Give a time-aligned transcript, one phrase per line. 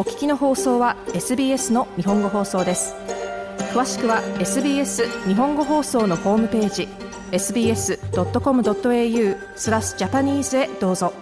[0.00, 2.94] お聞きの放送は SBS の日本語放送です。
[3.74, 6.88] 詳しくは SBS 日本語放送のホームページ
[7.32, 7.98] sbs.com.au
[9.56, 11.12] スラスジャパニーズへどうぞ。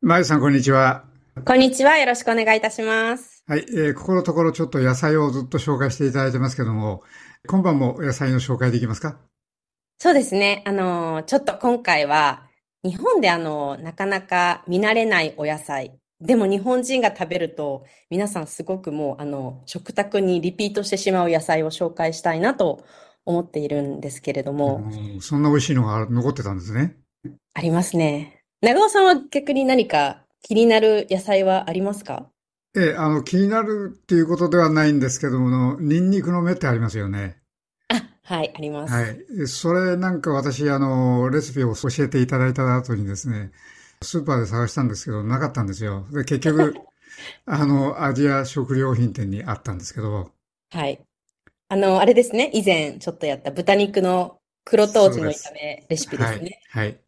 [0.00, 1.04] まゆさんこんにちは。
[1.44, 1.98] こんにちは。
[1.98, 3.44] よろしくお願いいたします。
[3.46, 7.02] はい、えー、ここのところちょっと野菜をずっと紹介していただいてますけども
[7.48, 9.18] 今晩も野菜の紹介できますか？
[9.98, 10.62] そうですね。
[10.64, 12.44] あの、ちょっと今回は、
[12.82, 15.98] 日本であの、なかなか見慣れないお野菜。
[16.22, 22.84] でも日本人が食べると、皆さんすごくもう、あの、食卓にリピートしてしまう野菜を紹介したいなと
[23.26, 24.88] 思っているんですけれども。
[25.20, 26.96] そんな美味しいのが残ってたんですね。
[27.54, 28.40] ありますね。
[28.60, 32.26] 長尾さんは逆に何か気になる野菜はありますか？
[32.76, 37.36] ええ、あの、気になるっていうことではないんですけども、ニンニクの芽ってありますよね。
[38.24, 38.94] はい、あります。
[38.94, 39.48] はい。
[39.48, 43.50] それなんか私、あの、レシピを教えていただいた後にですね、
[44.02, 46.06] スーパーで探したんですけど、なかったんですよ。
[46.12, 46.74] で、結局、
[47.46, 50.30] あの、アジア食料品店にあったんですけど。
[50.70, 51.00] はい。
[51.68, 52.50] あの、あれですね。
[52.52, 56.60] 以前ちょっとやった豚肉の黒トーチの炒めレシピですね。
[56.70, 56.86] はい。
[56.86, 57.00] はい、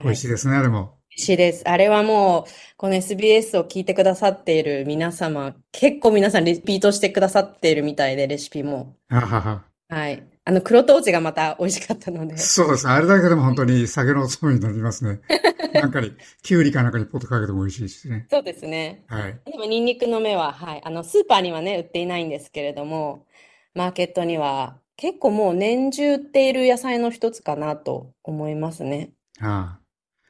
[0.00, 0.98] 美味しいですね、あれも。
[1.10, 1.68] 美味しいです。
[1.68, 8.96] あれはもう、この SBS を聞いてくださっている皆様、結構皆さんリピートしてくださっているみたいで、レシピも。
[9.08, 9.64] ははは。
[9.88, 10.22] はい。
[10.44, 12.36] あの、黒トーチがまた美味しかったので。
[12.38, 12.92] そうですね。
[12.92, 15.20] あれだけでも本当に酒のおつまみになりますね。
[15.72, 18.26] なんかに、きゅうりかなんかにポットかけても美味しいですね。
[18.30, 19.04] そうですね。
[19.08, 19.40] はい。
[19.44, 20.82] でも、ニンニクの芽は、はい。
[20.84, 23.26] あの、スーパーにはね、売っていないんですけれども、
[23.74, 29.12] マーケットには結構もう年中売っている野菜の一つかなと思いますね。
[29.40, 29.80] あ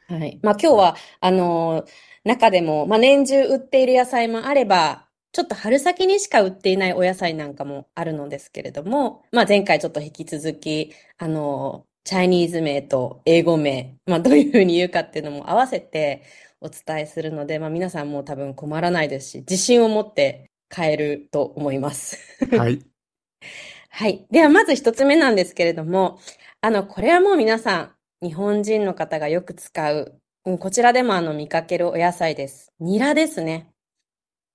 [0.08, 0.14] あ。
[0.14, 0.40] はい。
[0.42, 1.84] まあ今日は、あの、
[2.24, 16.24] 中でも、まあ年中売っている野菜もあれば、ちょっと春先にしか売っていないお野菜なんかもあるのですけれども、まあ前回ちょっと引き続き、あの、チャイニーズ名と英語名、まあどういうふうに言うかっていうのも合わせて
[16.60, 22.18] お伝えするので、まあ皆さんも多分困らないですし、自信を持って買えると思います。
[22.56, 22.80] はい。
[23.90, 24.26] はい。
[24.28, 26.18] ではまず一つ目なんですけれども、
[26.60, 32.72] あの、これはもう皆さん、日本人の方がよく使う、こちらでもあの見かけるお野菜です。
[32.80, 33.68] ニラですね。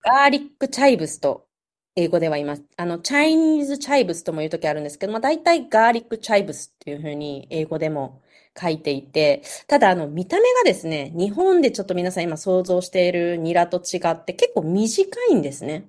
[0.01, 1.47] ガーリックチャイブスと
[1.95, 2.63] 英語では言います。
[2.75, 8.21] あの、チャイニーズチャイブスとも言うときあるんですけど、まあ大体ガーリックチャイブスっていうふうに英語でも
[8.59, 15.87] 書いていて、ただあの見た目がですね、日本でちょっと皆さん今想像しているニラと違って結構短いんですね。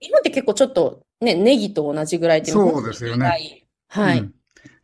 [0.00, 3.26] 日本って結構ちょっとね、ネギと同じぐらいでそうですよね。
[3.88, 4.18] はい。
[4.18, 4.34] うん、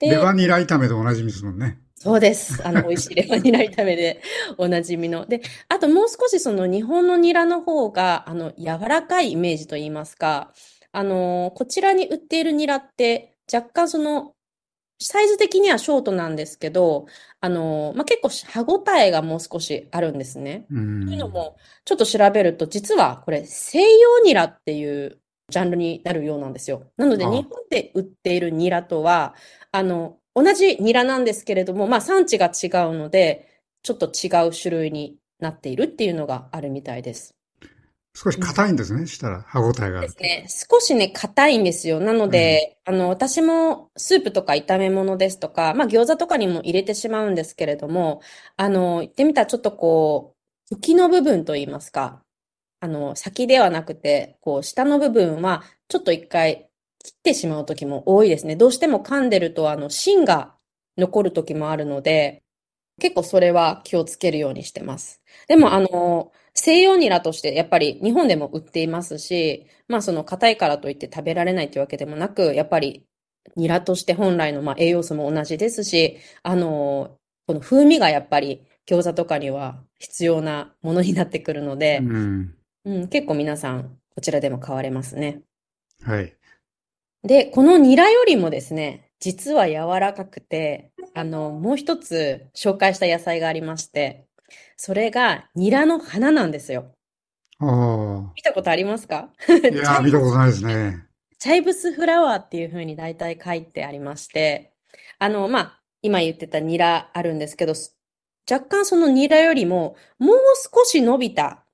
[0.01, 1.79] レバニラ炒めと同じですもんね。
[2.03, 2.67] そうです。
[2.67, 4.23] あの、美味しいレバニラ炒めで
[4.57, 5.27] おなじみの。
[5.27, 10.55] で、あともう少しその日本のニラの方が、あの、柔らかいイメージといいますか、
[10.93, 14.33] あの、こちらに売っているニラって若干その、
[14.99, 17.05] サイズ的にはショートなんですけど、
[17.41, 20.67] あの、まあ、結構歯ごたえがもう少しあるんですね。
[21.07, 26.85] というのも、ちょっと調べると、実はこれ西洋ニラっていうジャンルになるようなんですよ。
[26.97, 29.35] なので、日本で売っているニラとは、
[29.73, 37.35] あの、同じニラなんですけれども、まあ産地が違うので、ちょっと違う種類になっているっていうのがあるみたいです。
[38.15, 40.09] 少し硬いんですね、したら歯ごたえがある。
[40.09, 40.47] ですね。
[40.49, 42.01] 少しね、硬いんですよ。
[42.01, 48.21] なので、うん、あの、私もスープとか炒め物ですとか、まあ餃子とかにも入れてしまうんですけれども、
[48.57, 50.35] あの、言ってみたらちょっとこ
[50.71, 52.23] う、茎の部分といいますか、
[52.81, 56.70] あの、先ではなくて、こう、下の部分は、ちょっと一回
[57.03, 58.57] 切ってしまう時も多いですね。
[58.57, 60.55] どうしても噛んでると、あの、芯が
[60.97, 62.43] 残る時もあるので、
[63.01, 65.23] 結構それは気をつけるようにしてます。
[65.49, 73.07] でも、あの、西洋ニラとしてやっぱり日本でも売っていますし、まあその硬いからといって食べられないというわけでもなく、やっぱり
[73.57, 85.43] ニラとして本来のまあ栄養素も同じですし、あの、この風味がやっぱり餃子とかには必要なものになってくるので、うん、うん、結構皆さんこちらでも買われますね。
[86.03, 86.35] はい。
[87.23, 94.27] で、このニラよりもですね、実は柔らかくて、あの、もう一つ紹介した野菜がありまして、
[94.77, 96.95] それがニラの花なんですよ。
[97.59, 98.33] ああ。
[98.35, 99.31] 見たことありますか？
[99.49, 101.05] いや、見たことないですね。
[101.39, 104.73] チャイブスフラワーっていう風に大体書いてありまして、
[105.19, 107.75] あの、まあ、今言ってたニラあるんですけど、
[108.51, 110.37] 若干そのニラよりも、もう
[110.75, 111.65] 少し伸びた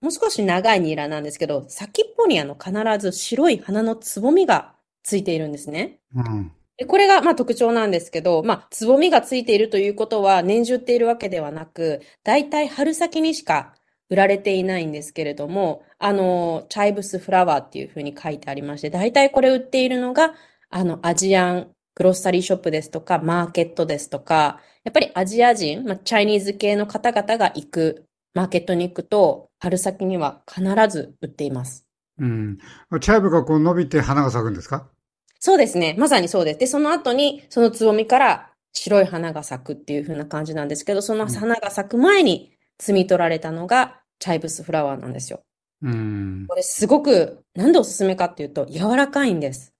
[0.00, 4.74] もう少し長いニラなんですけど、先っぽにあの必ず白い花のつぼみが
[5.06, 6.00] ついているんですね。
[6.14, 13.74] うん、でこれがまあ特徴なんですけど、まあ、つぼみがついているということは年中っているわけではなく、大体春先にしか
[14.10, 20.34] 売られていないんですけれども、あの、チャイブスフラワーっていうふうに書いてありまして、大体これ売っているのが、
[20.70, 28.04] あの、アジアングロッサリーショップですとか、マーケットですとか、やっぱりアジア人、まあ、チャイニーズ系の方々が行く
[28.34, 31.86] マーケットに行くと、春先には必ず売っています。
[32.18, 32.58] うん。
[33.00, 34.88] チャイブがこう伸びて花が咲くんですか？
[35.38, 35.94] そうですね。
[35.98, 36.58] まさにそうです。
[36.60, 45.42] で、その後に、そのつぼみから白い花が咲くっていう風な感じなんですけど、その花が咲く前に摘み取られたのがチャイブスフラワーなんですよ。
[45.82, 46.44] うん。
[46.48, 49.74] これすごく、なんでおすすめかっていうと、柔らかいんです。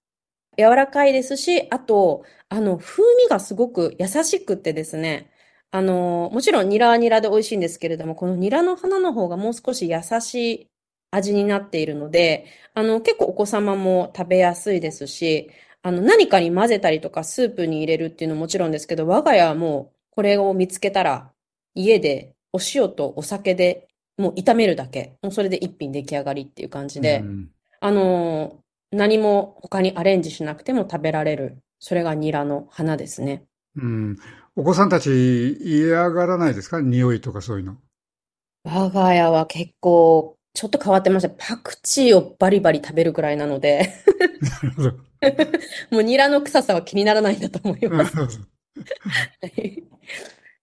[0.57, 5.31] 柔らかいですし、あと、あの、風味がすごく優しくってですね、
[5.71, 10.69] あの、もちろんニラはニラで美味しいんですけれども、このニラの花の方がもう少し優しい
[11.11, 15.49] 味になっているので、あの、結構お子様も食べやすいですし、
[15.81, 21.31] あの、何かに混ぜたりとかスープに入れるっていうのももちろんですけど、我が家はもうこれを見つけたら、
[21.75, 23.87] 家でお塩とお酒で
[24.17, 25.17] もう炒めるだけ。
[25.21, 27.49] もうそれで一品出来上がりっていう感じで、うん
[27.79, 28.55] あのー
[28.89, 31.57] 何も他にアレンジしなくても食べられる。
[31.77, 33.43] それがニラの花ですね。
[33.75, 34.15] うん。
[34.55, 36.79] お子さんたち嫌がらないですか？
[36.79, 37.75] 匂いとかそういうの。
[38.63, 41.29] 我が家は結構、ちょっと変わってました。
[41.29, 43.93] パクチーをバリバリ食べるくらいなので、
[44.41, 44.91] なるほど。
[45.95, 48.15] もうニラの臭さは気にならないんだと思います。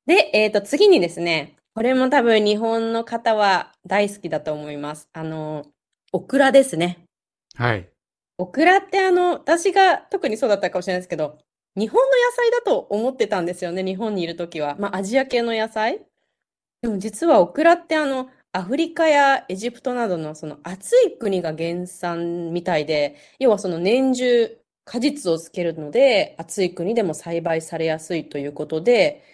[0.04, 5.08] で、えっと、次にですね、これも多分日本の方は大好きだと思います。
[5.12, 5.64] あの、
[6.12, 6.98] オクラですね。
[7.54, 7.88] はい。
[8.38, 11.38] オクラってあの、私が特にそうだったかもしれないですけど、
[11.76, 14.74] 日本の野菜だと思ってたんですよね、日本にいるときは。
[14.76, 16.04] まあ、アジア系の野菜。
[16.82, 29.24] でも実はオクラってあの、アフリカやエジプトなどのその暑い国が原産みたいで、要はその年中果実をつけるので、暑い国でも栽培されやすいということで、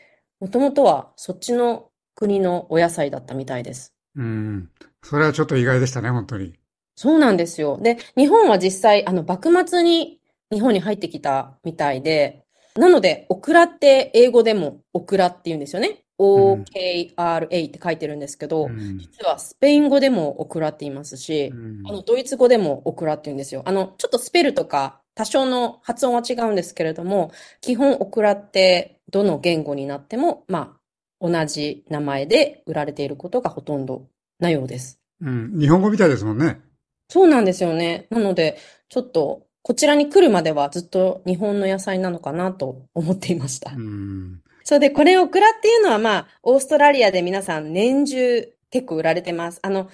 [0.40, 3.92] もともとはそっちの国のお野菜だったみたいです。
[4.16, 4.70] うん。
[5.02, 6.54] それはちょっと意外でしたね、本当に。
[6.96, 7.78] そうなんですよ。
[7.78, 10.18] で、日本は実際、あの、幕末に
[10.50, 16.04] 日本に入ってきたみたいで、なので、オクラって英語でもオクラって言うんですよね。
[16.20, 23.62] OKRA って書いてるんですけど、うん実はスペイン語でもオクラって言いますしう、んあの、ドイツ語でもオクラって言うんですよ。
[23.64, 30.76] あの、ちょっとスペルとか多少の発音は違うんですけれども、基本オクラってどの言語になっても、ま
[31.20, 34.06] あ、同じ名前で売られていることがほとんど
[34.38, 35.00] なようです。
[35.20, 35.58] うん。
[35.58, 36.60] 日本語みたいですもんね。
[37.08, 38.06] そうなんですよね。
[38.10, 38.58] なので、
[38.88, 43.78] ちょっと、こちらに来るまではずっと日本の野菜なのかなと思っていましたう。
[43.78, 44.40] ん。
[44.64, 49.60] そうで、これオクラっていうのはまあ、オーストラリアで皆さん年中結構売られてます。
[49.62, 49.88] あの、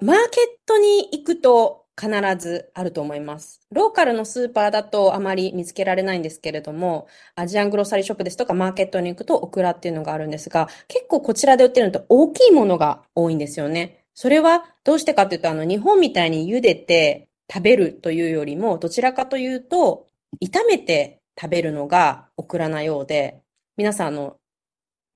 [0.00, 3.60] マーケットに行くと必ずあると思います。
[3.70, 14.04] ローカルのスーパーだとあまり見つけられないんですけれども、アジアングロサリーショップですとかマーケットに行くとオクラっていうのがあるんですが、結構こちらで売ってるのと大きいものが多いんですよね。
[14.14, 20.06] それはどうしてかというと、あの、日本みたいに茹でて食べるというよりも、どちらかというと、
[20.42, 23.42] 炒めて食べるのがオクラなようで、
[23.76, 24.36] 皆さんあの、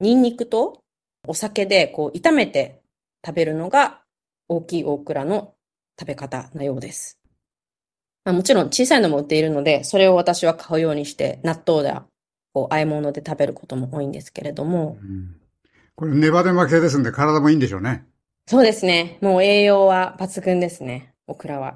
[0.01, 0.83] ニンニクと
[1.27, 2.81] お酒でこう炒めて
[3.25, 4.03] 食べるのが
[4.49, 5.55] 大きいオクラの
[5.99, 7.19] 食べ方なようです。
[8.25, 12.05] まあ、もちろん小さいのも売っているので、それを私は買うようにして、納豆や
[12.53, 15.37] こう和え物で食べることも多いんですけれども、うん
[15.97, 18.05] これ、ネバネバ系ですんで体もいいんでしょうね。
[18.47, 19.19] そうですね。
[19.23, 21.15] もう栄養は抜群ですね。
[21.27, 21.75] オクラは。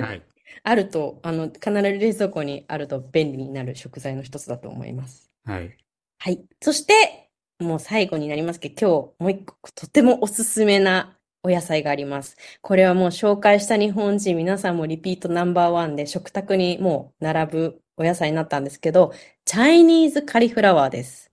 [0.00, 0.22] はい。
[0.62, 5.32] あると、あの、必ず冷蔵庫にあると便利になる食材の一つだと思います。
[5.44, 5.76] はい。
[6.18, 6.44] はい。
[6.60, 12.36] そして、もう最後になりますけど、今日もう一個とてもおすすめなお野菜があります。
[12.60, 19.12] これはもう紹介した日本人皆さんもリピートナンバーワンで食卓にもう並ぶお野菜になったんですけど、
[19.44, 21.30] チャイニーズカリフラワーです。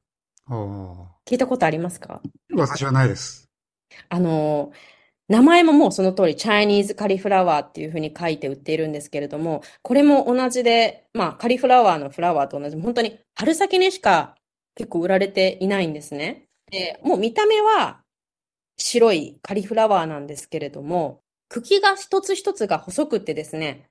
[0.50, 2.22] お聞いたことありますか？
[2.54, 3.50] ー私はないです。
[4.10, 4.72] あの、
[5.30, 14.36] 名前ももうその通り、チャイニーズカリフラワーっていうふうに書いて売っているんですけれども、これも同じで、まあ、カリフラワーのフラワーと同じ、本当に春先にしか
[14.76, 16.46] 結構売られていないんですね。
[16.72, 18.02] で、もう見た目は
[18.78, 23.90] 白いカリフラワーなんですけれども、茎が一つ一つが細くってですね、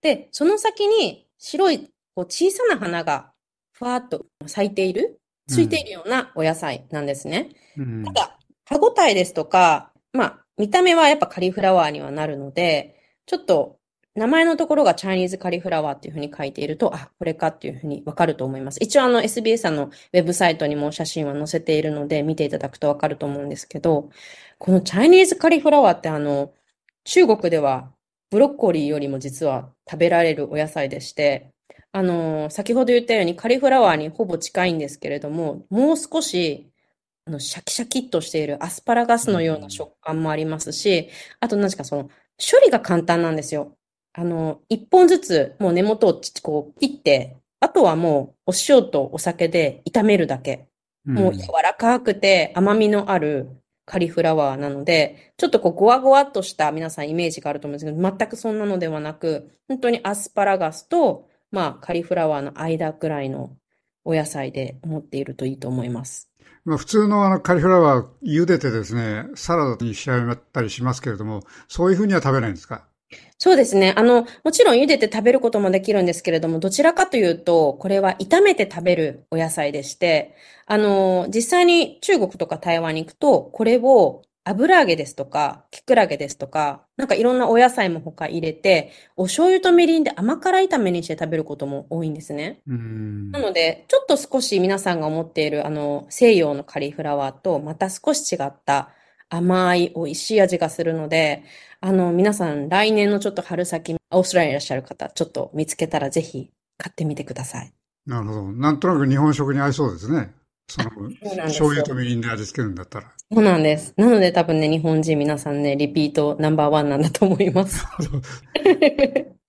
[0.00, 3.32] で、その先に白いこう小さな花が
[3.72, 7.50] ふわっと咲いている、ついているようなお野菜なんですね。
[7.76, 13.78] うんただ、歯ごたえですとか、まあ、見た目はやっぱカリフラワーにはなるので、ちょっと、
[14.14, 18.78] 名前のところがチャイニーズカリフラワーっていうふうに書いていると、あ、これかっていうふうにわかると思います。
[18.80, 24.10] 一応あの SBS さんのウェブサイトにも写真は載せているので、見ていただくとわかると思うんですけど、
[24.58, 26.52] このチャイニーズカリフラワーってあの、
[27.04, 27.92] 中国では
[28.30, 31.52] ブロッコリーよりも実は食べられるお野菜でして、
[31.92, 36.70] あの、先ほど言ったようにカリフラワーにほぼ近いんですけれども、もう少し
[37.26, 41.08] あの、シャキシャキっとしているアスパラガスのような食感もありますし、
[41.40, 43.76] あと何かその、処理が簡単なんですよ。
[44.14, 50.68] あの、一本ずつもう根元をちこう切って、あとはもうお塩とお酒で炒めるだけ。
[51.04, 53.50] もう柔らかくて甘みのある
[53.84, 63.50] カリフラワーなので、ちょっとこう、ゴワゴワっとした皆さんイメージがあると思うんですけど、全くそんなのではなく、本当にアスパラガスと、まあ、カリフラワーの間くらいの
[64.04, 66.30] お野菜で持っているといいと思います。
[66.64, 72.88] まあ、普通のあのカリフラワー茹でてですね、サラダに仕上げたりしますけれども、そういうふうには食べないんですか？
[73.38, 73.92] そうですね。
[73.96, 80.34] あの、もちろん茹でて食べることもできるんですけれども、どちらかというと、これは炒めて食べるお野菜でして、
[80.66, 92.60] あの、実際に中国とか台湾に行くと、これを油揚げですとか、きくらげですとか、なんかいろんなお野菜も他入れて、お醤油とみりんで甘辛炒めにして食べることも多いんですね。
[93.32, 98.90] なので、ちょっと少し皆さんが思っているあの西洋のカリフラワーとまた少し違った
[99.28, 101.44] 甘い美味しい味がするので、
[101.80, 107.72] あの皆さん来年のちょっと春先、オーストラリアにいらっしゃる方、ちょっと見つけたらぜひ買ってみてください。
[108.06, 108.52] なるほど。
[108.52, 110.32] なんとなく日本食に合いそうですね。
[110.68, 110.90] その、
[111.44, 113.12] 醤油とみりんで味付けるんだったら。
[113.32, 113.94] そうなんです。
[113.96, 117.84] なので多分ね、日本人皆さんね、リピートナンバーワンなんだと思います。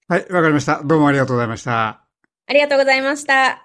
[0.08, 0.82] はい、わかりました。
[0.84, 2.05] どうもありがとうございました。
[2.48, 3.64] ありがとうございました。